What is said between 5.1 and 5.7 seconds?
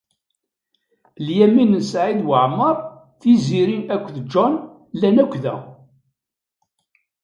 akk da.